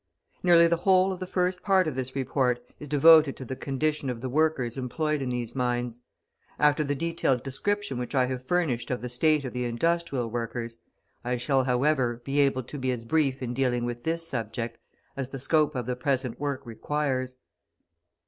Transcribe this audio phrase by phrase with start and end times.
[0.41, 4.09] Nearly the whole of the first part of this report is devoted to the condition
[4.09, 6.01] of the workers employed in these mines.
[6.57, 10.77] After the detailed description which I have furnished of the state of the industrial workers,
[11.23, 14.79] I shall, however, be able to be as brief in dealing with this subject
[15.15, 17.37] as the scope of the present work requires.